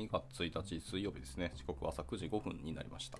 [0.00, 1.52] 2月1日水曜日ですね。
[1.54, 3.18] 時刻は朝9時5分になりました。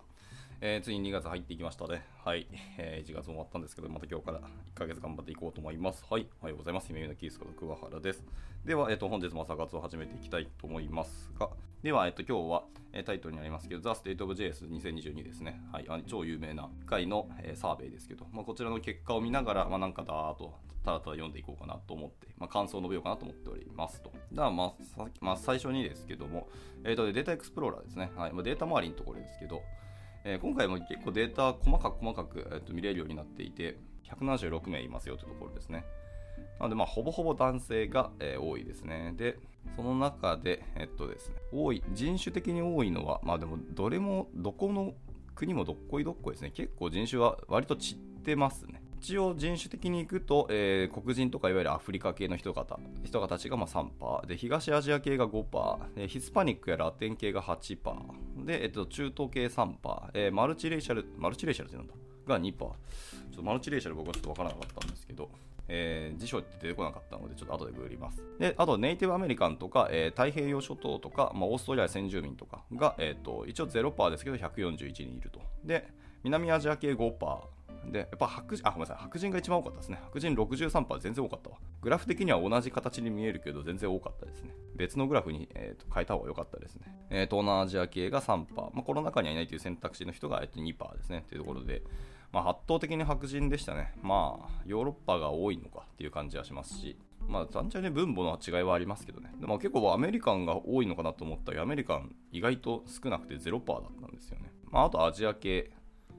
[0.62, 2.06] えー、ついに2月入っていきましたね。
[2.24, 2.46] はい。
[2.78, 4.42] えー、1月終わったんですけど、また今日から1
[4.74, 6.04] ヶ月頑張っていこうと思います。
[6.08, 6.26] はい。
[6.40, 6.88] おはようございます。
[6.88, 8.24] 姫のキースこと桑原です。
[8.64, 11.50] では、えっ、ー、と、本日も朝活を始めていきたいと思いますが、
[11.82, 15.62] では、えっ、と、今日は、えタイトルにありますけど、The State of JS2022 ですね。
[15.72, 15.86] はい。
[15.88, 20.52] あ超有名な回の、えサーベイですけど、まあ、こちらの結果を見ながら、まあ、なんかだーっと、
[20.84, 24.12] ただただ読んでいこうかなと思って、まあ、感想を述べようかなと思っておりますと。
[24.30, 26.48] では、まあ、まあ、最初にですけども、
[26.84, 28.10] えっ、と、データエクスプローラーですね。
[28.14, 28.32] はい。
[28.32, 29.62] まあ、データ周りのところですけど、
[30.24, 35.86] えー、今回も結構データ細かく細かく、えー、と見れるようになっていて、176名いますよというところですね。
[36.60, 39.14] なので、まあ、ほぼほぼ男性が、えー、多いですね。
[39.16, 39.38] で、
[39.76, 44.92] その中で、えっとですね、多い、人種的に多いのは、まあでも、どれも、どこの
[45.34, 46.50] 国もどっこいどっこいですね。
[46.50, 48.82] 結構人種は割と散ってますね。
[49.00, 61.94] 一応人種的にいくと、えー、黒人とかいわゆるアフリカ系の人方人たちがまあ3%で東アジア系が5%でヒスパニックやラテン系が8%で、えっと、中東系3%、えー、マルチレーシャルマルチレーシャルってなんだ？
[62.26, 62.74] が2%ちょ
[63.32, 65.30] っとマルチレーシャル僕はちょっとわからなかったんですけど、
[65.72, 75.88] えー、辞書って出てこなかったのでちょっと後でググりますであとネイティブアメリカンとか、えー、太平洋諸島とか、まあ、オーストラリア先住民とかが、えーと、一応0%ですけど141人いるとで
[76.24, 79.98] 南アジア系5%で、やっぱ白人、あ、ごめんなさい、白人が一番多かったですね。
[80.04, 81.56] 白人63%全然多かったわ。
[81.80, 84.54] グラフ的には同じ形に見えるけど、全然多かったですね。
[84.76, 86.82] 別のグラフに、えーと、変えた方が良かったですね。
[87.10, 91.24] えー、東南アジア系が3%、まあ、この中にはいないという選択肢の人が、えー、と2%ですね。
[91.28, 91.82] というところで、
[92.32, 93.92] まあ、圧倒的に白人でしたね。
[94.02, 99.32] まあ、ヨーロッパが多いのかっていう感じはしますし、まあ、単純に分母の違いはありますけどね。
[99.40, 104.52] でも結構アメリカンが多いのかなと思ったら、アメリカン意外と少なくて0%だったんですよね。
[104.70, 105.70] まあ、あとアジア系、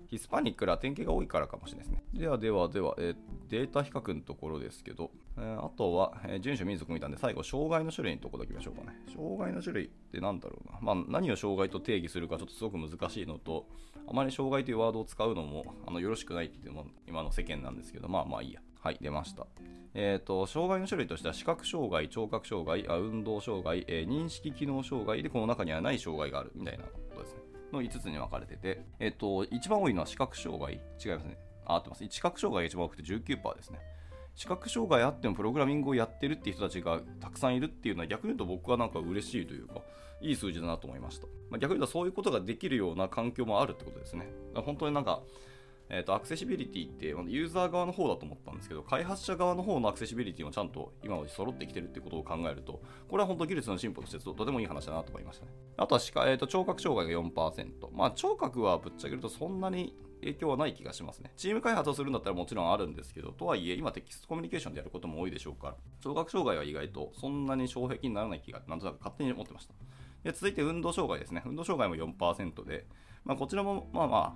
[0.08, 2.04] ヒスパニック、ラテン系が多いからかもしれないですね。
[2.14, 3.16] ではではでは、えー、
[3.50, 8.98] データ比較のところですけど、えー、あとは、えー、順守民族見たんで、最後、障害の種類のところだけ見ましょうかね。
[9.14, 10.80] 障害の種類って何だろうな。
[10.82, 13.68] まあ、何を障害と定義するかちょっとすごく難しいのと、
[14.08, 18.62] あまり障害というワードを使うのもあのよろしくないっていうのも今の世間なんですけど、まあまあいいや。
[18.82, 19.46] はい、出ました。
[19.94, 27.42] えっ、ー、と、障害の種類としては、視覚障害、聴覚障害、あ運動障害、えー、認識機能障害で、この中にはない障害があるみたいなことですね。
[27.72, 30.82] の5つに分かれてて、えっと、一番多いのは視覚障害。
[31.04, 31.38] 違いますね。
[31.66, 32.04] あ、合ってます。
[32.10, 33.80] 視覚障害が一番多くて19%ですね。
[34.36, 39.82] 視覚障害あってもプログラミングをやってるっていう人たちがたくさんいるっていうのは逆に言うと僕はなんか嬉しいというか、
[40.22, 41.28] いい数字だなと思いました。
[41.50, 44.28] まあ、逆に言うとそういうことができるような環境もあるってことですね。
[44.56, 45.22] 本当になんか、
[45.90, 55.52] えーと、アクセシビリティってユーザー側の方だと思ったんですけど、開発者側の方のアクセシビリティもちゃんと今まで揃ってきてるってことを考えると、これは本当技術の進歩としてとてもいい話だなと思いましたね。
[55.78, 57.92] あとは、えーと、聴覚障害が4%。
[57.94, 61.32] まあ、聴覚はぶっちゃけるとそんなに影響はない気がしますね。
[61.36, 69.74] チーム開発をするんだったらもちろんあるんですけど、とはいえ、今テキストコミュニケーションでやることも多いでしょうから、聴覚障害は意外とそんなに障壁にならない気が、なんとなく勝手に思ってました。
[70.24, 71.42] で続いて運動障害ですね。
[71.46, 72.86] 運動障害も4%で、
[73.26, 74.34] まあ、こちらもまあまあ、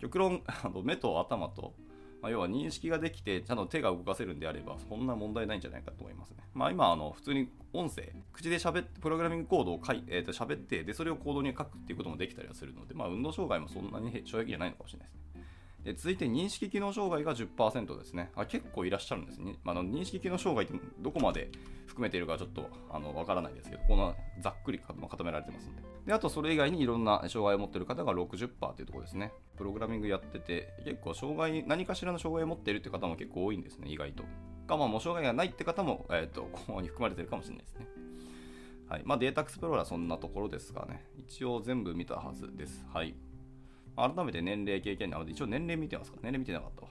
[0.00, 0.42] 極論
[0.82, 1.74] 目と頭と、
[2.22, 6.36] まあ、要は認識ができてちゃんと手が動かせるんであればそんな問題ないんじゃないかと思いますね。
[6.54, 15.22] まあ、今あの普通に音声口で喋ってプログラミングコードを書い、えー、と喋ってでそれをコードに書くっていうこともできたりはするので、まあ、運動障害もそんなに衝撃じゃないのかもしれないですね。
[15.84, 18.46] で続いて認識機能障害が10%ですねあ。
[18.46, 19.56] 結構いらっしゃるんですね。
[19.64, 21.50] まあ、の認識機能障害ってどこまで
[21.86, 25.91] 含めているかちょっとあのわからないですけど、このざっくり固められてますんで。
[26.06, 29.32] で、あとそれ以外にいろんな障害を持っている方が60%というところですね。
[29.56, 34.24] プログラミングやってて、結構障害、何かしらの障害を持っているって方も結構多いんですね、意外と。
[34.66, 37.86] か、まあ、もう障害がないって方も、えっ、ー、と、ここに含まれてるかもしれないですね。
[38.88, 39.02] はい。
[39.04, 41.06] まあ、データエクスプローラーそんなところですがね。
[41.16, 42.84] 一応全部見たはずです。
[42.92, 43.14] はい。
[43.96, 46.88] 改めて年齢経験なので、一応年齢見てますか年齢見てなかったわ。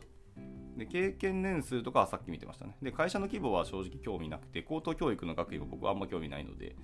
[0.77, 2.77] で、経験年数とかはさっき見てましたね。
[2.81, 6.75] で、会社の規模は正直興味なくて、高等教育の学位も僕はあんま興味ないので、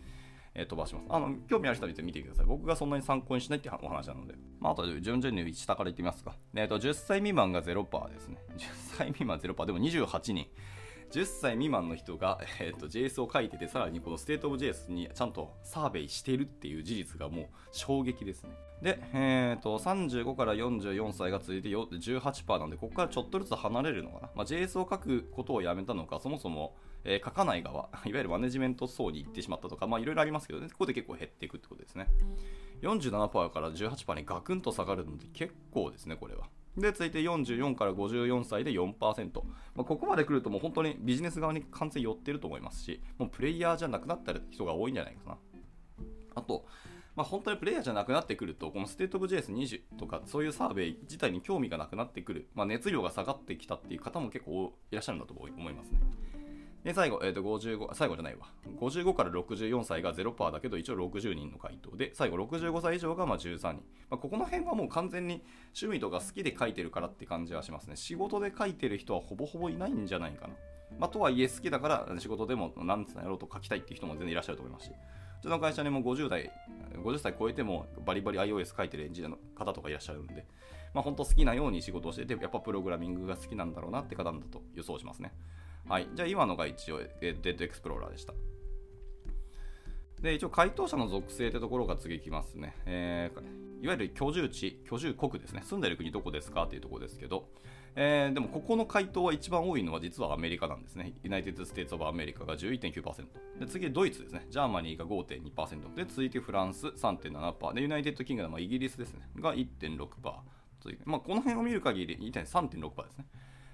[0.58, 1.06] え、飛ばします。
[1.10, 2.46] あの、興味ある人は見てください。
[2.48, 4.34] 僕がそんなに参考にしないってお話なので。
[4.60, 6.36] まあ、あと順々に下からいってみますか。
[6.56, 8.38] えっ、ー、と、10歳未満が0%ですね。
[8.58, 9.66] 10歳未満0%。
[9.66, 10.48] でも28人。
[11.12, 18.52] 10歳未満の人が、 えーと、JS を書いてて、さらにこのステートオブ JS にちゃんとサーベイしてるっていう事実がもう衝撃ですね。
[18.82, 24.30] で、えーと、35から44歳が続いて18%なんで、ここからちょっとずつ離れるのかな。
[24.36, 32.08] まあ、JS を書くことをやめたのか、そもそも、えー、書かない側、 いわゆるマネジメント層に行ってしまったとか、まあいろいろありますけどね、ここで結構減っていくってことですね。
[32.82, 36.48] 47%から18%にガクンと下がるので結構ですね、これは。
[36.78, 38.94] で、続いて44から54歳で4%。
[39.76, 45.38] まあ、ここまで来るともう本当にビジネス側に完全寄ってると思いますし、もうプレイヤーじゃなくなった人が多いんじゃないかな。
[46.36, 46.66] あと、
[47.16, 56.00] まあ、本当にプレイヤーじゃなくなってくると、このステートオブ JS20 とか、そういうサーベイ自体に興味がなくなってくる、まあ、熱量が下がってきたっていう方も結構いらっしゃるんだと思いますね。
[56.88, 58.48] で、最後、えー、と55、最後じゃないわ。
[58.80, 63.84] 55から64歳が0%だけど、一応60人の回答で、最後65歳以上がま13人。
[64.10, 65.44] まあ、ここの辺はもう完全に
[65.78, 67.98] 趣味とか好きで書いてるからって感じはしますね。
[67.98, 70.54] 仕事で書いてる人はほぼほぼいないんじゃないかな。
[70.98, 74.92] まあ、とはいえ好きだから仕事でも何つうんやろうと書きたいっていう人も全然いらっしゃると思いますし。
[74.92, 76.50] うちの会社にも50代、
[77.04, 80.46] 50歳超えてもバリバリ iOS 書いてるエンジニアの方とかいらっしゃるんで、
[80.94, 85.34] まあ、本当好きなように仕事をしてて、やっぱプログラミングが好きなんだろうなって方だと予想しますね。
[85.90, 86.08] はい。
[86.14, 88.34] じゃあ今のが一応、 Data Explorer でした。
[90.22, 92.76] で、一応回答者の属性ってところが次きますね。
[92.86, 95.62] えー、いわゆる居住地、居住国ですね。
[95.64, 97.48] 住んでる国どこですかっていうところですけど、
[97.96, 101.14] えー、でもここの回答は一番多いのは実はアメリカなんですね。
[101.24, 103.60] United States of America が11.9%。
[103.60, 104.46] で、次ドイツですね。
[104.50, 105.94] Germany が5.2%。
[105.96, 107.74] で、続いてフランス3.7%。
[107.74, 109.30] で、 United Kingdom イギリスですね。
[109.40, 110.08] が1.6%。
[111.06, 113.26] まあ、この辺を見る限り3.6%ですね。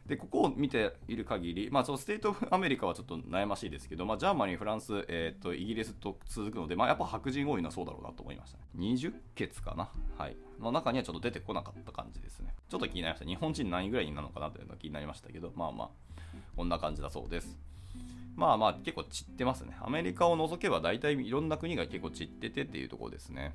[0.08, 8.64] で、ここを見ている限り、まあ、その States of America はちょっと悩ましいですけど、まあ、 Germany、フランス、えーと、イギリスと続くので、まあ、やっぱ白人多いのはそうだろうなと思いましたね。
[8.78, 9.90] 20カ国かな。
[10.18, 10.36] はい。
[10.60, 12.54] の中にはちょっと出てこなかった感じですね。
[12.70, 13.26] ちょっと気になりました。
[13.26, 15.90] 日本人何位ぐらいなのかなというのが気になりましたけど、まあまあ、
[16.58, 17.58] こんな感じだそうです。
[18.36, 19.78] まあまあ、結構散ってますね。
[19.80, 23.54] アメリカを除けば大体いろんな国が結構散っててっていうところですね。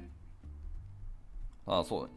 [1.66, 2.10] ああ、そう。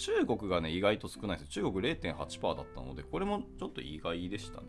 [0.00, 1.50] 中国がね、意外と少ないです。
[1.50, 4.66] 中国0.8%だったので、これもちょっと意外でしたね。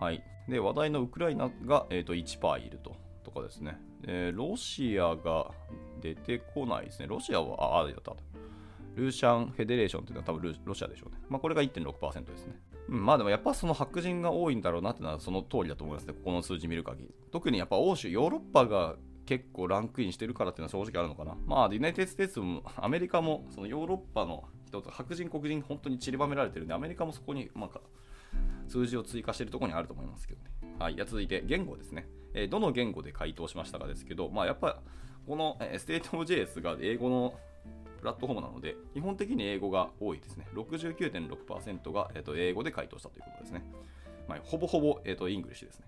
[0.00, 0.22] はい。
[0.48, 2.96] で、話題のウクライナが、えー、と1%いると。
[3.22, 3.78] とかですね。
[4.06, 5.50] えロシアが
[6.00, 7.06] 出てこないですね。
[7.06, 8.16] ロシアは、あ、あ、だった。
[8.94, 11.18] ルーシャンフェデレーションっていうのは多分ロシアでしょうね。
[11.28, 12.56] まあ、これが1.6%ですね。
[12.88, 16.14] うん、まあでもやっぱその白人が多いんだろうなっていうのはその通りだと思いますね。
[16.14, 17.14] ここの数字見る限り。
[17.30, 18.96] 特にやっぱ欧州、ヨーロッパが
[19.28, 21.36] 結構ランクインしてるからっていうのは正直あるのかな。
[21.44, 27.80] まあ、 United States もアメリカもそのヨーロッパの人と白人、黒人、本当に散りばめられてるんで、アメリカもそこに、まあ、
[28.68, 30.50] 数字を追加してるところにあると思いますけどね。
[30.78, 32.08] はい、じゃ続いて言語ですね。
[32.32, 34.80] えー、どの言語で回答しましたかですけど、まあ、やっぱ
[35.26, 37.34] この、えー、 State of JS が英語の
[38.00, 40.46] プラットフォームなので、基本的に英語が多いですね。
[40.54, 43.62] 69.6%が、えーと、英語で回答したということですね。
[44.26, 45.86] まあ、ほぼほぼ、えーと、 English ですね。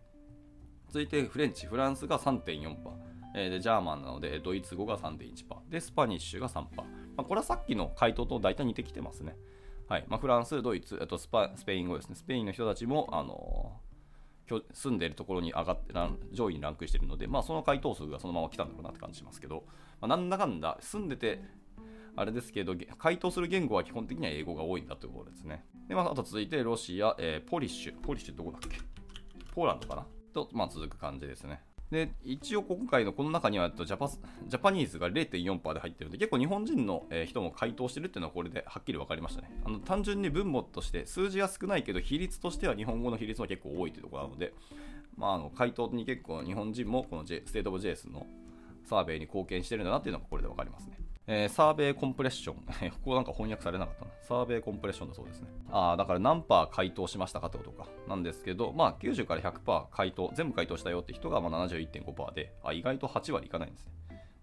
[0.88, 3.09] 続いて French、フランスが3.4%。
[3.34, 6.84] えー、で German なのでドイツ語が3.1%で Spanish が3%、ま
[7.18, 9.36] あ、これはさっきの回答と大体似てきてますね、
[9.88, 10.04] はい。
[10.08, 12.14] まあ、フランス、ドイツ、あとスパスペイン語ですね。
[12.14, 15.92] スペインの人たちも、あのー、住んでいるところに上がって
[16.32, 19.64] 上位にランクしているので、まあ、その回答数がそのまま来たんだろうなって感じしますけど、
[20.00, 21.40] まあ、なんだかんだ住んでて
[22.16, 25.64] あれですけど、回答する言語は基本的には英語が多いんだということですね。
[25.88, 28.78] で、まあ、あと続いて、ロシア、えー、 Polish。Polish どこだっけ？
[29.54, 30.06] ポーランドかな？
[30.34, 31.62] と、まあ、続く感じですね。
[31.90, 39.50] で、一応今回のこの中にはジャパ Japanese が0.4%で入ってるので、結構日本人の人も回答してるっていうのはこれではっきり分かりましたね。
[39.64, 44.54] あの単純に分母として数字は少ないけど、比率としては日本語の比率は結構多いというところなので、
[45.16, 48.26] まあ、あの回答に結構日本人もこの、J、 State of JS の
[48.84, 50.96] サーベイに貢献してるんだなっていうのがこれで分かりますね。
[51.32, 52.56] えー、 Survey Completion。
[52.90, 54.10] ここなんか翻訳されなかったな。
[54.20, 55.48] Survey Completion だそうですね。
[55.70, 57.86] ああ、だから何パー回答しましたかってことか。
[58.08, 63.92] なんですけど、まあ90から100%回答、全部回答したよって人がまあ71.5%で、あ、意外と8割いかないんですね。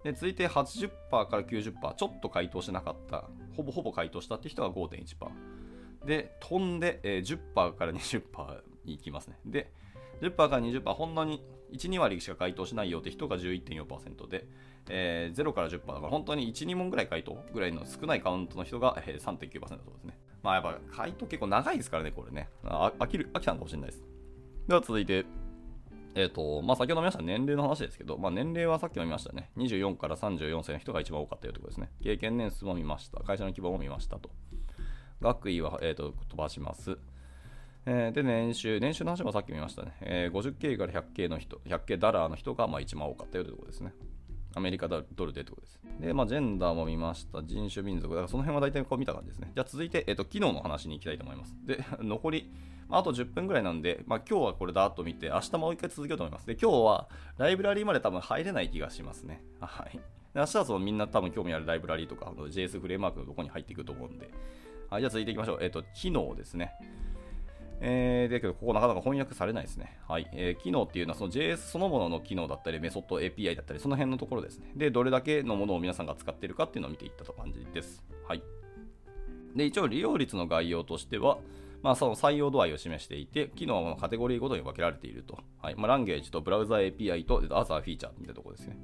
[0.04, 3.25] で、続いて80%から90%、ちょっと回答しなかった、
[3.57, 6.06] ほぼほぼ回答したって人が5.1%。
[6.06, 9.38] で、飛んで、えー、10%から20%に行きますね。
[9.45, 9.74] で、
[10.22, 11.44] 10%から20%、ほんのに
[11.74, 14.47] 1、2割しか回答しないよって人が11.4%で、
[14.90, 20.18] えー、0から10%だから本当に1、2問ぐらい回答ぐらいの少ないカウントの人が、えー、3.9%そうですね。
[20.44, 22.50] まあやっぱ回答結構長いですからね、これね。
[22.64, 24.04] あ飽きる、飽きたのかもしれないです。
[24.68, 25.26] では続いて、
[26.16, 29.52] えっ、ー、と、まあ先ほど見ました年齢の話ですけど、まあ年齢はさっきも見ましたね。
[29.57, 31.92] 24から34歳の人が一番多かったよということですね。
[32.02, 33.19] 経験年数も見ました。
[33.19, 34.30] 会社の規模も見ましたと。
[35.21, 36.97] 学位は、えーと、飛ばします。
[37.89, 39.94] えー、で、年収、年収の話もさっき見ましたね。
[40.01, 43.94] えー、50K から 100K の人、100K ダラーの人がまあ一番多かったよというとことですね。
[44.56, 45.79] アメリカドルでってことです。
[46.01, 47.41] で、まあ、ジェンダーも見ました。
[47.44, 48.13] 人種、民族。
[48.13, 49.51] だからその辺は大体こう見た感じですね。
[49.56, 51.56] じゃあ続いて、えっ、と、機能の話に行きたいと思います。
[51.63, 52.51] で、 残り、
[52.89, 56.47] まあ、あと10分ぐらいなんで、まあ、今日はこれだーっと見て、明日もう一回続けようと思います。
[56.47, 59.41] で、今日はライブラリーまで多分入れない気がしますね。
[59.61, 59.99] はい。
[60.35, 64.29] 明日はそのみんな多分興味あるライブラリーとか、JS フレームワークのとこに入っていくと思うんで。
[64.89, 65.57] はい、じゃあ続いていきましょう。
[65.61, 66.73] えっ、と、機能ですね。
[67.80, 70.00] えー、だけど、ここなかなか翻訳されないですね。
[70.07, 70.28] はい。
[70.34, 74.72] えー、機能っていうのは、その JS そのものの機能だったり、メソッド API だったり、その辺のところですね。
[74.76, 78.04] で、どれだけのものを皆さんが使っているかっていうのを見ていったと感じです。
[78.28, 78.42] はい。
[79.56, 81.38] で、一応利用率の概要としては、
[81.84, 85.40] まあ、その採用度合いを示していて、機能はカテゴリーごとに分けられていると。
[85.62, 85.76] はい。
[85.76, 88.78] まあ、ランゲージとブラウザ API とアザーフィーチャーみたいなところですね。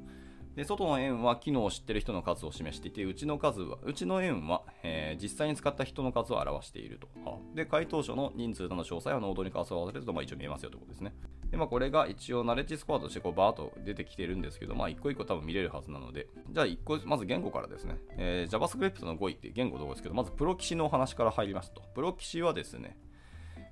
[0.56, 7.08] で外の円は機能を知っている人の数を示していて、うちの数は、うちの円は、えー、実際に使った人の数を表していると。
[7.56, 11.14] で、回答者の人数などの詳細はノードに関わられると、まあ、一応見えますよということですね。
[11.50, 21.82] で、まあ、これが一応ナレッジスコアとしてこうバーっと出てきてるんですけど、まあ、一個一個多分見れるはずなので、じゃあ一個、まず言語からですね、えー、JavaScript の語彙って言語のところですけど、まずプロキシのお話から入りますと。
[21.96, 22.98] プロキシはですね、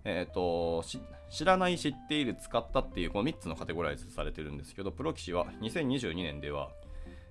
[0.03, 0.83] え、ー、と、
[1.29, 6.71] 知らない、知っている、使ったっていう、この3つのカテゴライズされてるんですけど、プロ棋士は2022年では、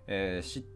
[0.07, 0.67] えー、知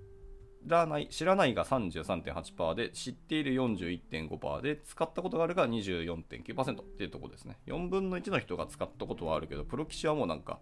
[0.66, 7.58] らない、知らないが33.8%で、知っている41.5%で、使ったことがあるが24.9%っていうところですね。
[7.66, 10.60] 4分の1の人が使ったことはあるけど、プロ棋士はもうなんか、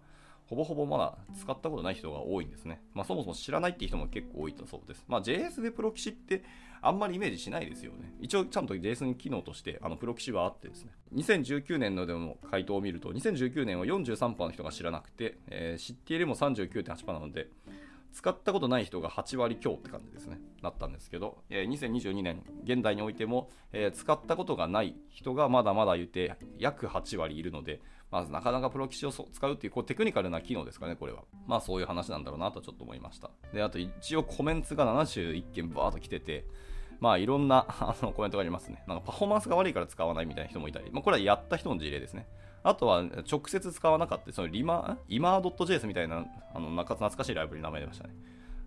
[0.53, 2.81] ほぼほぼまだ使ったことない人が多いんですね。
[2.93, 5.03] まあそもそも知らないっていう人も結構多いとそうです。
[5.07, 6.43] まあ JS でプロ棋士って
[6.81, 8.13] あんまりイメージしないですよね。
[8.19, 10.91] 一応ちゃんと JS に機能としてあのプロ棋士はあってですね。
[11.15, 17.47] 2019年のでも回答を見ると、2019年は43%の人が知らなくて、えー、知っているも39.8%なので、
[18.13, 20.39] 使ったことない人が8割強って感じですね。
[20.61, 27.81] なったんですけど、え、2022年、現代においても、え、使ったことがない人がまだまだいて、約8割いるので、
[28.13, 31.23] まずなかなかプロ棋士を使うっていうこうテクニカルな機能ですかね、これは。
[31.47, 33.31] まあそういう話なんだろうなとちょっと思いました。
[33.51, 36.45] で、あと一応コメントが71件バーっと来てて、
[36.99, 38.83] まあいろんな あのコメントがありますね。
[38.87, 42.27] なんかパフォーマンスが悪いから使わないみたいな人もいたり、まあ、これはやった人の事例ですね。
[42.61, 48.13] あとは直接使わなかった、そのリマ、イマー .js みたいな、あの、懐かしいライブラリ名前出ましたね。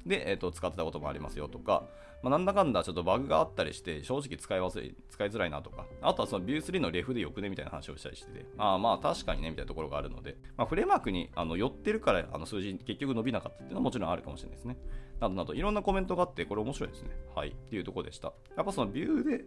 [0.06, 1.88] で、えーと、使ってたこともありますよとか、
[2.22, 14.78] まあ、なんだかんだちょっとバグがあったりして、正直使い忘れ、使いづらいなとか、あとはその View3 のレフでよくねみたいな話をしたりしてて、ああまあ確かにねみたいなところがあるので、まあ、フレームワークにあの寄ってるからあの数字結局伸びなかったっていうのはもちろんあるかもしれないですね。
[15.20, 17.10] などなど、いろんなコメントがあって、これ面白いですね。
[17.34, 17.48] はい。
[17.48, 18.32] っていうとこでした。
[18.56, 19.44] やっぱその View で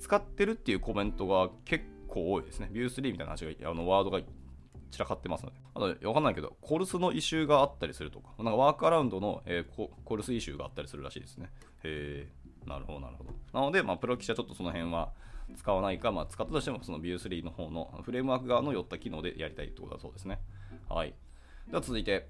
[0.00, 2.70] 使ってるっていうコメントが結構多いですね。
[2.72, 4.20] View3 みたいな話が、あのワードが
[4.92, 5.56] 散らかってますので。
[5.74, 11.50] あと、わかんないけど、コルスのイシューがあったりするとか、なんかワークアラウンドの、えー、コルスイシューがあったりするらしいですね。
[11.82, 12.28] へ
[12.64, 13.32] え、なるほど、なるほど。
[13.52, 15.12] なので、まあ、プロ棋士はちょっとその辺は
[15.56, 20.38] 使わないか、まあ、使ったとしても、その View3 の方のフレームワーク側の寄った機能でやりたいってことだそうですね。
[20.88, 21.14] はい。
[21.68, 22.28] では続いて、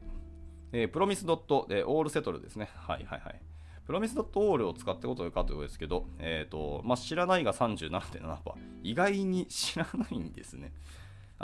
[0.72, 2.70] えー、プロミスドットでオールセトルですね。
[2.74, 3.40] はいはいはい。
[3.86, 8.36] プロミスドットオールを使ってことかということですけど、えっ、ー、と、まあ、知らないが37.7%。
[8.82, 10.72] 意外に知らないんですね。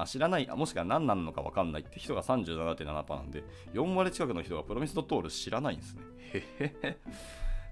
[0.01, 6.03] あ知らない、もしくは何なのか分かんないって人が37.7%なんで、4割近くの人がプロミスドトール知らないんですね。
[6.33, 6.97] へへへ。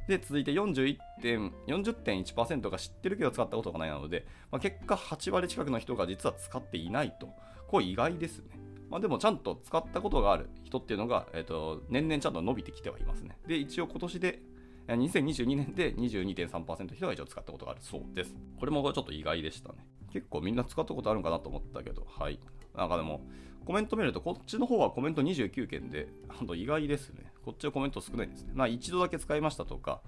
[0.08, 7.30] で、続いて40.1%が知ってるけど使ったことがないなので、まあ、結果8割近くの人が実は使っていないと。
[7.66, 8.44] これ意外ですね。
[8.88, 13.36] まあ、でもちゃんと使ったことがある人っていうのが、えーと、年々ちゃんと伸びてきてはいますね。
[13.48, 14.40] で、一応今年で
[14.86, 18.36] 2022年で22.3%人が一応使ったことがあるそうです。
[18.60, 19.84] これもちょっと意外でしたね。
[20.16, 22.40] 結構みんな使ったことあるんかなと思ったけど、はい。
[22.74, 23.20] なんかでも、
[23.66, 27.30] コメント見ると、こっちの方はコメント29件で、ほんと意外ですね。
[27.44, 28.52] こっちはコメント少ないですね。
[28.54, 30.00] まあ一度だけ使いましたとか、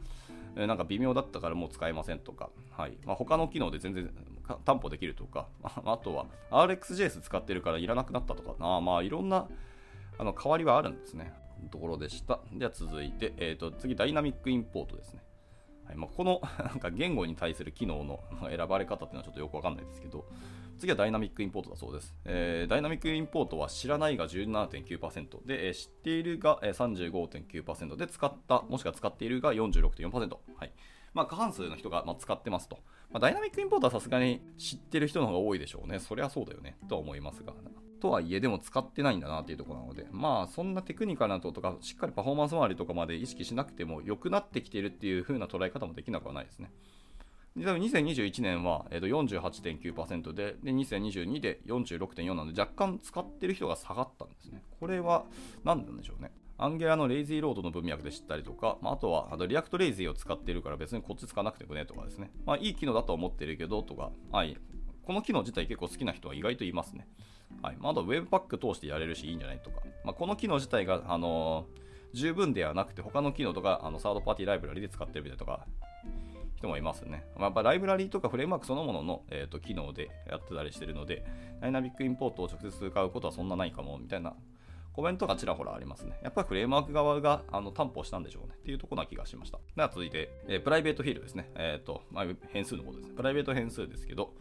[0.56, 2.96] えなんか微妙だったからもう使えませんとか、はい。
[3.04, 4.10] まあ、他の機能で全然
[4.64, 9.46] 担保できるとか、 あとは RxJS 使ってるからいらなくなったとか、あまあいろんな
[10.16, 11.34] あの変わりはあるんですね。
[11.70, 12.40] ところでした。
[12.50, 15.20] では続いて、えーと、次、ダイナミックインポートですね。
[15.88, 20.26] はいまあ、この なんか言語に対する機能の選ばれ方っていうのはちょっとよくわかんないですけど、
[20.78, 22.14] 次はダイナミックインポートだそうです。
[22.25, 30.37] えー、ダイナミックインポートは知らないが17.9%で、えー、知っているが35.9%で、使った、もしくは使っているが46.4%。
[30.57, 30.73] はい
[31.14, 32.78] まあ、過半数の人がま使ってますと。
[33.11, 35.99] まあ、ダイナミックインポートはさすがに知ってる人の方が多いでしょうね。
[35.99, 36.76] そりゃそうだよね。
[36.88, 37.54] とは思いますが。
[37.98, 46.70] とはいえでも使ってないんだなっていうところなので、まあそんなテクニカルなこととか、しっかりパフォーマンス周りとかまで意識しなくても良くなってきているっていう風な捉え方もできなくはないですね。
[47.56, 54.62] で2021年は、えー、と48.9%でで、2022で46.4なので、若干使ってる人が下がったんですね。
[54.78, 55.24] これは
[55.64, 56.30] 何なんでしょうね。
[56.60, 62.30] Angular の lazy load の文脈で知ったりとか、まあ、あとはあと React lazy を使ってるから別にこっち使わなくてもねとかですね。
[62.44, 64.56] まあいい機能だと思ってるけどとか、はい、
[65.04, 67.06] この機能自体結構好きな人は意外といますね。
[67.62, 75.66] はいまあ、あと Webpack 通してやれるしいいんじゃないとか、まあ、この機能自体が、あのー、十分ではなくて他の機能とかあのサードパーティーライブラリで使ってるみたいとか
[76.58, 77.24] 人もいますね。
[77.36, 81.24] まあ、やっぱライブラリとかフレームワークそのものの、えーと、機能でやってたりしてるので、
[81.60, 84.34] dynamic import を直接使うことはそんなないかもみたいな
[84.92, 86.18] コメントがちらほらありますね。
[86.22, 89.58] やっぱりフレームワーク側があの担保したんでしょうねっていうところな気がしました。
[89.76, 91.52] では続いて、えー、プライベートフィールですね。
[91.54, 93.14] えっ、ー、と、まあ、変数のことですね。
[93.14, 94.34] プライベート変数ですけど、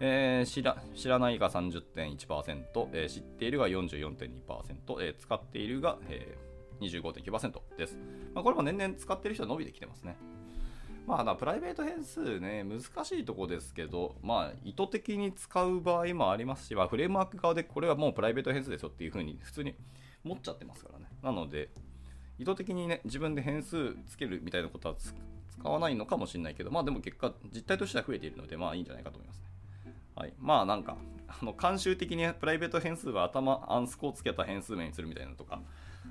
[0.00, 4.28] えー、知ら知らないが30.1%、えー、知っているが44.2%、
[5.00, 7.96] えー、使っているが、えー、25.9%です。
[8.34, 10.16] まあ、これも年々使っている人は伸びてきてますね。
[11.06, 19.74] まあ、プライベート変数ね、難しいとこですけど、まあ、意図的に使う場合もありますし、まあ、フレームワーク側でこれはもうプライベート変数ですよっていうふうに普通に
[20.22, 21.06] 持っちゃってますからね。
[21.22, 21.70] なので、
[22.38, 25.14] 意図的にね、自分で変数つけるみたいなことは使
[25.68, 29.47] わないのかもしれないけど、まあでも結果、実態としては増えているので、まあいいんじゃないかと思いますね。
[30.18, 30.96] はい、まあなんか
[31.28, 35.60] あの慣習的にプライベート変数は頭アンスコをつけた変数名にするみたいなとか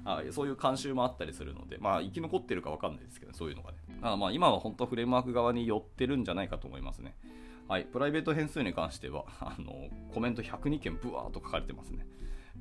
[0.05, 3.77] あそういう慣習もあったりするので、まあ、生き残ってるか分かんないですけど、ねそういうのがね。
[4.01, 7.15] あまあ今は本当フレームワーク側に寄ってるんじゃないかと思いますね。
[7.67, 12.07] はい、プライベート変数に関しては、あのコメント102件ブワーっと書かれてますね。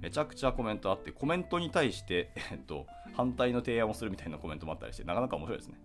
[0.00, 5.78] めちゃくちゃコメントあって、コメントに対して、えっと、反対の提案をするみたいなコメントもあったりして、なかなか面白いですね。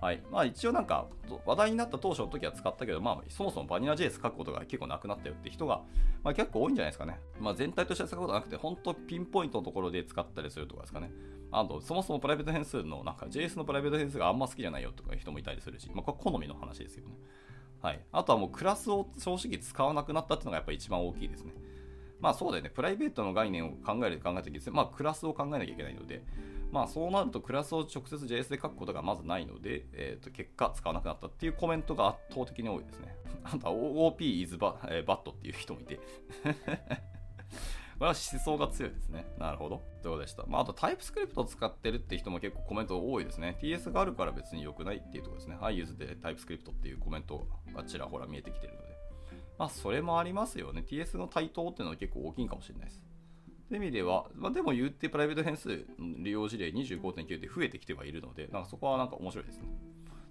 [0.00, 0.22] はい。
[0.30, 1.06] まあ一応なんか、
[1.44, 5.82] 話題になった当初の時は使ったけど、まあそもそもバニラ JS 書くことが結構なくなったよって人が、
[6.24, 7.20] まあ結構多いんじゃないですかね。
[7.38, 11.12] まあ全体として使うことなくて、本当ピンポイントのところで使ったりするとかですかね。
[11.52, 17.14] あと、そもそもプライベート変数の、なんか JS のプライベート変数があんま好きじゃないよとかいう人もいたりするし、まあこれ好みの話ですよね。
[17.82, 18.00] はい。
[18.12, 21.52] あとはもうクラスを正直使わなくなったっていうのがやっぱり一番大きいですね。
[22.20, 22.70] まあそうだよね。
[22.70, 26.22] プライベートの概念を考える考えた時に、まあクラスを考えなきゃいけないので、
[26.70, 33.14] まあそうなるとクラスを直接 JS で書くことがまずないので、えー、と結果使わなくなったっていうコメントが圧倒的に多いですね。
[33.44, 35.98] あとは OP is bad、えー、っていう人もいて
[38.00, 39.26] これは思想が強いですね。
[39.38, 39.82] なるほど。
[40.02, 40.46] どうことでした。
[40.46, 43.58] まあ、あとタイプスクリプトを使ってるって人も結構コメント多いですね。
[43.60, 45.58] TS があるから別に良くないっていうところですね。
[45.60, 48.89] I use でタイプスクリプトっていうコメントがちらほら見えてきてるので。
[49.60, 50.82] まあ、それもありますよね。
[50.88, 53.02] TS の対等っていうのは結構大きいかもしれないです。
[53.68, 59.64] そういう意味では、まあ、でも言ってプライベート変数利用事例25.9で増えてきてはいるので、なんかそこはなんか面白いですね。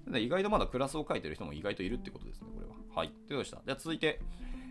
[0.08, 2.74] で意外とまだクラスを書いてる人も意外といるってことですね、これは。
[2.96, 3.10] はい。
[3.10, 3.62] ということでした。
[3.64, 4.20] じゃあ続いて、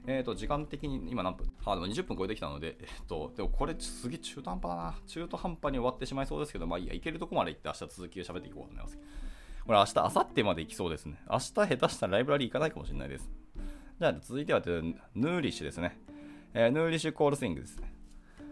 [0.09, 1.49] えっ、ー、と、時間的に今何分？
[1.65, 4.95] あ、でも20分超えてきたので、えっ、ー、と、でもこれすげえ中途半端だな。
[5.07, 8.99] 中途半端に終わってしまいそうですけど、まあいいや、いけるとこまで行って明日続きを喋っていこうと思います。
[9.65, 11.23] これ明日、明後日まで行きそうですね。
[11.31, 13.31] 明日下手したらライブラリー行かないかもしれないです。
[13.99, 15.99] じゃあ続いては、ヌーリッシュですね。
[16.55, 17.93] えー、ヌーリッシュコールスイングですね。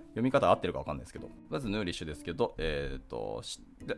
[0.08, 3.42] 読み方合ってるか分かんないですけど、まずヌーリッシュですけど、えーと、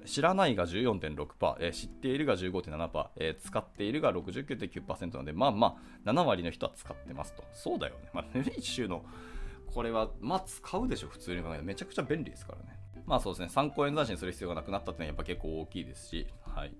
[0.04, 7.44] 知らないが14.6%、えー、知っているが15.7%、えー、使っているが69.9%なので、まあまあ、7割の人は使ってますと。
[7.54, 8.10] そうだよね。
[8.12, 9.04] まあ、ヌーリッシュの
[9.72, 11.64] これは、まあ、使うでしょ、普通に考えて。
[11.64, 12.78] めちゃくちゃ便利ですからね。
[13.06, 16.74] まあそうですね、参考演算子にする必要がなくなったっていうのはやっぱ結構大きいですし、はい。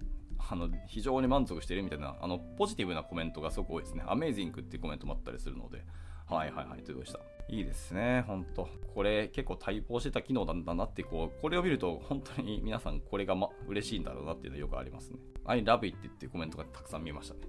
[0.50, 4.02] あの非常に満足しているみたいなあのポジティブなコメントがすごく多いですね。
[4.06, 5.84] アメイジングっていうコメントもあったりするので、
[6.26, 7.20] はいはいはい、ということでした？
[7.50, 15.18] いいですね、本当これ結構対応してた機能なんだなって、こう、これを見ると本当に皆さんこれが、ま、嬉しいんだろうなっていうのはよくありますね。
[15.46, 17.40] I love it っていうコメントがたくさん見ましたね。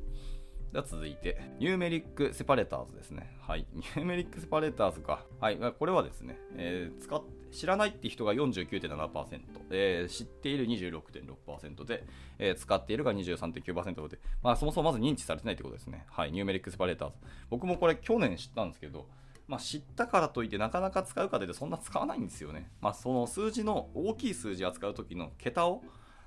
[0.71, 3.35] では続いて、ニューメリックセパレーターズですね。
[3.41, 3.65] はい。
[3.73, 5.25] ニューメリックセパレーターズか。
[5.41, 5.57] はい。
[5.57, 9.39] これはですね、えー、使っ知らないって人が49.7%、
[9.71, 12.03] えー、知っている26.6%で、
[12.37, 16.05] えー、使っているが23.9%で、まあ、そもそもまず認知されてないってことですね。
[16.09, 16.31] はい。
[16.31, 17.15] ニューメリックセパレーターズ。
[17.49, 19.07] 僕もこれ去年知ったんですけど、
[19.47, 22.69] まあ、知ったからといってなかなか使うかというとそんな使わないんですよね。
[22.81, 25.81] まあ、その数字の大きい数字扱う時の桁を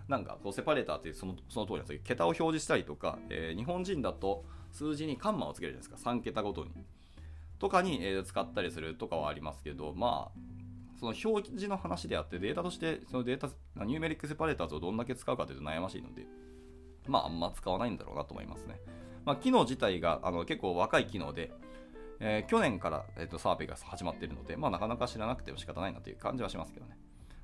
[0.09, 6.71] なんかこうセパレーターってそのその通りなんですけど桁を表示したりとか、えー、日本人だと数字にカンマをつけるじゃないですか3桁ごとに
[7.59, 10.62] とかに、えー、使ったりするとかはありますけどまあ
[11.03, 13.49] その表示の話であってデータとしてそのデータ
[13.85, 16.27] ニューメリックセパレーターズをどんだけ使うかというと悩ましいので
[17.09, 18.81] まああんま使わないんだろうなと思いますね、
[19.25, 21.51] まあ、機能自体があの結構若い機能で
[22.25, 26.97] えー、去年から、えーと、サーベイが始まっているので、まあ、なかなか知らなくても仕方ないなという感じはしますけどね。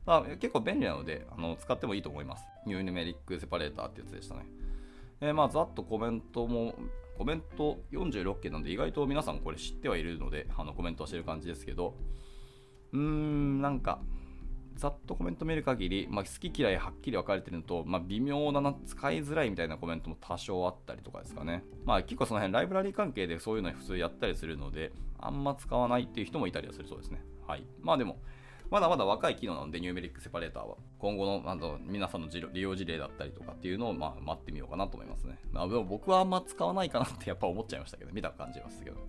[0.06, 2.44] まあ、結構便利なのであの使ってもいいと思います。
[2.64, 4.46] ニューメリックセパレーターってやつでしたね。
[5.20, 6.76] えー、まあ、ざっとコメントも、
[7.18, 11.96] コメント46件なんで意外と皆さんこれ知ってはいるので、あのコメントはしてる感じですけど、
[12.92, 14.00] うーん、なんか、
[14.78, 21.64] ざっとコメント見る限り、まあ、好き嫌いはっきり分かれてるのと、まあ、微妙だな使いづらいみたいなコメントも多少あったりとかですかね。
[21.84, 27.24] まあ結構その辺ライブラリー関係でそういうの普通やったりするので、あんま使わないっていう人もいたりはするそうですね。
[27.46, 27.64] はい。
[27.80, 28.20] まあでも、
[28.70, 30.76] まだまだ若い機能なので、ニューメリックセパレーターは。
[31.00, 35.38] 今後のあの皆さんの利用事例だったりとかっていうのを、まあ、待ってみようかなと思いますね。
[35.50, 39.08] まあ、でも僕はあんま使わないかなってやっぱ思っちゃいましたけど、見た感じますけど。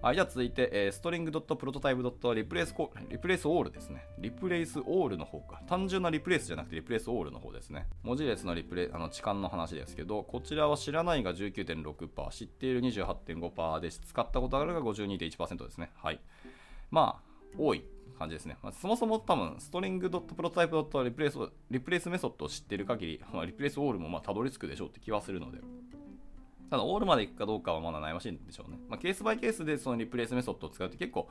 [0.00, 4.06] はい、じゃあ続いて、えー、string.prototype.replaceall ですね。
[4.20, 5.60] replace all の方か。
[5.66, 7.88] 単純なリプレイスじゃなくてリプレイス all の方ですね。
[8.04, 15.90] 文字列のリプレイ、あの、置換の話ですけど、こちらは知らないが19.6%、知っている28.5%で、使ったことあるが52.1%ですね。
[15.96, 16.20] はい。
[16.92, 17.24] まあ、
[17.58, 17.82] 多い
[18.20, 18.56] 感じですね。
[18.62, 25.58] まあ、そもそも多分、string.prototype.replace リプレイスメソッドを知っている限り、まあ、リプレイス all もまあたどり着くでしょうって気はするので、
[26.70, 28.78] ただ、オールまでいくかどうかはまだ悩ましいんでしょうね。
[28.88, 31.28] まあ、ケースバイケースでそのリプレイスメソッドを使うと結構、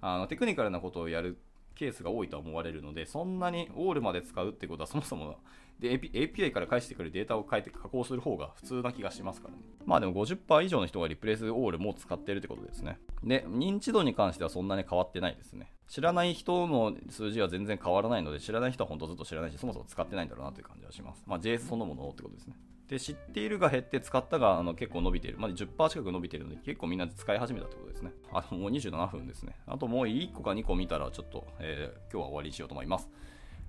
[0.00, 1.38] あのテクニカルなことをやる
[1.74, 5.36] ケースが多いと思われるので、そんなにオールまで使うってことはそもそも
[5.78, 9.60] で API から返してくるデータを変えて加工する方が普通な気がしますからね。
[9.84, 12.98] まあでも50%以上の人がリプレイスオールも使ってるってことですね。
[13.24, 15.72] で、認知度に関してはそんなに変わってないですね。
[15.88, 21.24] 知らない人の数字は全然変わらないので、知らない人は本当ずっと知らないし、そもそも使ってないんだろうなという感じはします。
[21.26, 22.54] まあ JS そのものってことですね。
[22.92, 25.38] で、知っているが減って使ったがあの結構伸びている。
[25.38, 28.12] まあ、10%近く伸びているので、結構みんな使い始めたってことですね。
[28.30, 29.56] あともう27分ですね。
[29.66, 33.08] あともう1個か2個見たら、ちょっと、えー、今日は終わりにしようと思います。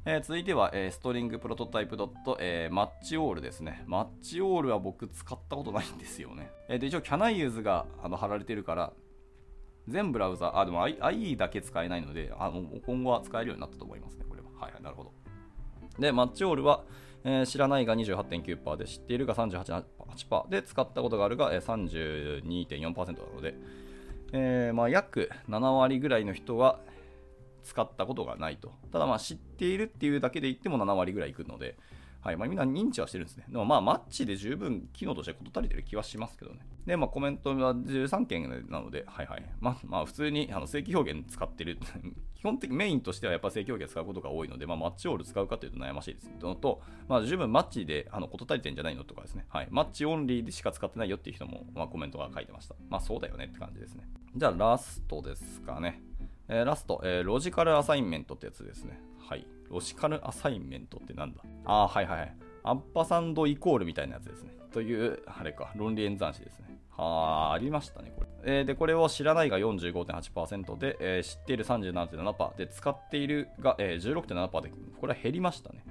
[0.04, 3.86] えー、続いては、えー、ストリングプロトタイプドット、えー、マッチオールですね。
[3.88, 6.52] マッチオールは僕使ったことないんですよね。
[6.68, 8.92] えー、で、一応、キャナイユーズがあの貼られてるから、
[9.88, 14.50] 全ブラウザー、あ、でも IE だけ使えないので、あの今後は使えるようになったと思いますね、これは。
[14.60, 15.14] はいはい、なるほど。
[15.98, 16.84] で、マッチオールは、
[17.26, 23.56] えー、知らないが28.9%で、知っているが38.8%で、使ったことがあるが、えー、32.4%なので、
[24.34, 26.80] えーまあ、約7割ぐらいの人は
[27.64, 28.72] 使ったことがないと。
[28.92, 31.78] ただまあ知っているっていうだけで言っても7割ぐらいいくので、
[32.22, 33.46] はいまあ、みんな認知はしてるんですね。
[33.48, 36.60] でもまあマッチで十分機能として事足りてる気はしますけどね。
[36.86, 39.46] で、まあコメントは13件なので、はいはい。
[39.60, 41.78] まあ、まあ普通にあの正規表現使ってる。
[42.44, 49.46] 基本的にメインとしてはやっぱ正規表現使うことが多いので、まあマッチオール使うかというと悩ましいですとのと、まあ十分マッチであの事足りてんじゃないのとかですね。
[49.48, 49.68] はい。
[49.72, 52.76] マッチオンリーでしか使ってないよっていう人も、まあコメントが書いてました。
[52.90, 54.04] まあそうだよねって感じですね。
[54.36, 56.04] じゃあラストですかね。
[56.50, 59.00] えー、ラスト、えー、ロジカルアサインメントってやつですね。
[59.18, 59.48] はい。
[59.70, 61.40] ロジカルアサインメントってなんだ？
[61.64, 62.36] ああ、はいはい。
[62.64, 64.52] アッパサンドイコールみたいなやつですね。
[64.74, 66.78] という、あれか、論理演算子ですね。
[66.98, 68.28] はあ、ありましたね、これ。
[68.46, 75.84] えー、で、これを知らないが45.8%で、えー、知っている37.7%で、使っているが、えー、16.7%で、これは減りましたね。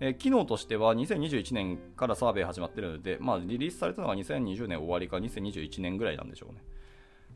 [0.00, 6.62] えー、機能としては2021年からサーベイ始まってるので、まあ、リリースされたのが2020年終わりか2021年ぐらいなんでしょうね。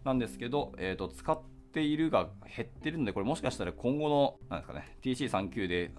[0.05, 1.41] なんですけど、えーと、使っ
[1.73, 5.93] ているが減ってるので、これもしかしたら今後のなんですか、ね、TC39 で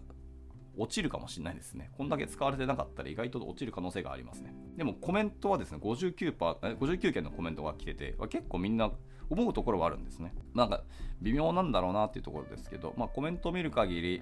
[0.78, 1.92] 落ちるかもしれないですね。
[1.98, 4.54] こんだけ使われてなかったら意外と落ちる可能性がありますね。
[4.76, 8.92] でもコメントはですね、59%、59件のコメントが来てて、結構みんな
[9.30, 10.34] 思うところはあるんですね。
[10.54, 10.84] なんか
[11.22, 14.22] 微妙なんだろうなっていうところですけど、まあ、コメントを見る限り、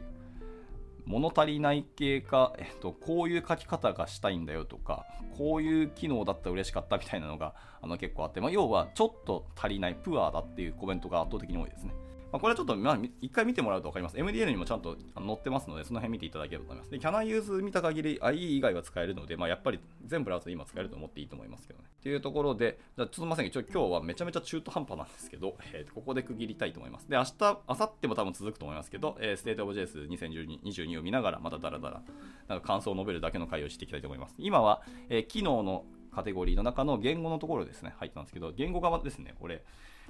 [1.05, 5.05] 物足りない系か、えっと、こういう書き方がしたいんだよとか、
[5.37, 11.93] こういう機能だったら嬉しかったみたいなのがあの結構あって、まあ、要はちょっと足りない、プアだっていうコメントが圧倒的に多いですね。
[12.35, 14.17] まあ、これはちょっと、まあ、一回見てもらうと分かります。
[14.17, 16.91] MDN にもちゃんと載ってますので、その辺見ていただければと思います。
[16.91, 21.85] で、キャナユーズ見た限り IE 以外は使えるので、まあ、やっぱり全ブラウザ今使えると思っていいと思いますけどね。
[22.03, 27.09] というところで、じゃあちょっとまさに今日はめちゃめちゃ中途半端なんですけど、えー、ここで区切りたいと思います。
[27.09, 32.01] で、明日、明後日も多分続くと思いますけど、えー、State of JS2022 を見ながら、またダラダラ、
[32.49, 34.35] なんか感想を述べるだけの回をしていきたいと思います。
[34.39, 39.63] 今は、えー、機能のカテゴリーの中の言語のところですね、入ったんですけど、言語側ですね、これ、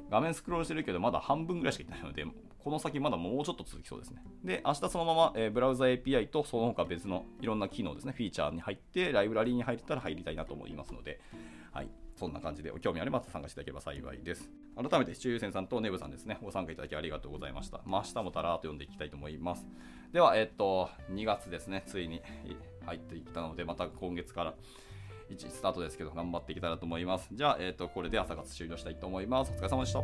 [0.10, 2.26] 画面スクロールしてるけど、まだ半分ぐらいしかいってないので、
[2.60, 4.24] この先まだもうちょっと続きそうですね。
[4.44, 11.20] で、明日そのまま、え、ブラウザ API とその他別のいろんな機能ですね、フィーチャーに入って、ライブラリーに入ったら入りたいなと思いますので、
[11.72, 11.90] はい。
[12.16, 14.50] そんな感じで、お興味あれば参加していただければ幸いです。
[14.76, 17.82] 改めて、視聴優先さんとネブさんですね、ご参加いただきありがとうございました。
[17.86, 19.68] まあ、明日もたらーっと読んでいきたいと思います。
[20.12, 22.22] では、えっと、2月ですね、ついに
[22.86, 24.56] 入ってきたので、また今月から
[25.30, 27.30] 1スタートですけど、頑張っていけたらと思います。
[27.32, 29.52] じゃあ、えっ、ー、と、これで朝活終了したいと思います。
[29.56, 30.00] お疲れ様でした。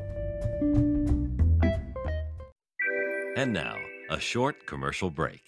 [3.42, 3.76] And now,
[4.10, 5.40] a short commercial break.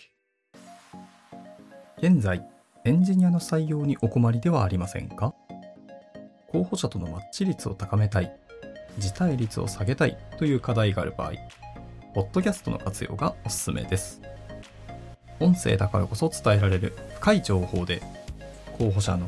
[1.98, 2.46] 現在、
[2.86, 5.34] エンジニアの採用にお困りではありませんか？
[6.48, 8.32] 候補者とのマッチ率を高めたい、
[9.00, 11.34] 辞退率を下げたいという課題がある場合、
[12.14, 14.22] ポッドキャストの活用がおすすめです。
[15.40, 18.02] 音声だからこそ伝えられる深い情報で、
[18.78, 19.28] 候補者の